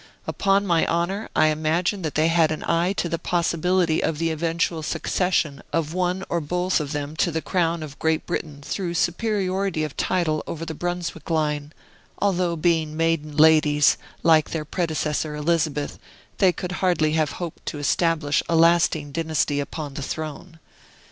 [0.25, 4.31] Upon my honor, I imagine that they had an eye to the possibility of the
[4.31, 8.95] eventual succession of one or both of them to the crown of Great Britain through
[8.95, 11.71] superiority of title over the Brunswick line;
[12.17, 15.99] although, being maiden ladies, like their predecessor Elizabeth,
[16.39, 20.57] they could hardly have hoped to establish a lasting dynasty upon the throne.